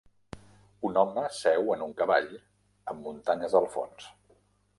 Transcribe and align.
Un 0.89 0.95
home 1.01 1.25
seu 1.39 1.69
en 1.75 1.83
un 1.89 1.93
cavall 2.01 2.33
amb 2.39 3.05
muntanyes 3.05 3.57
al 3.61 3.71
fons. 3.77 4.11